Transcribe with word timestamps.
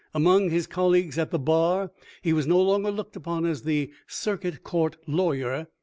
Among 0.15 0.49
his 0.49 0.65
colleagues 0.65 1.19
at 1.19 1.29
the 1.29 1.37
bar 1.37 1.91
he 2.23 2.33
was 2.33 2.47
no 2.47 2.59
longer 2.59 2.89
looked 2.89 3.15
upon 3.15 3.45
as 3.45 3.61
the 3.61 3.91
Circuit 4.07 4.63
Court 4.63 4.97
law 5.05 5.31
yer 5.31 5.47
of 5.47 5.53
earlier 5.53 5.63
days. 5.65 5.71